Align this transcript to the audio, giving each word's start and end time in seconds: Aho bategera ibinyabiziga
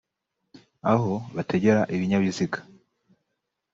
Aho 0.91 1.13
bategera 1.35 1.81
ibinyabiziga 1.95 2.57